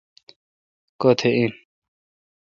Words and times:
کتھ 1.01 1.23
این۔ 1.35 1.51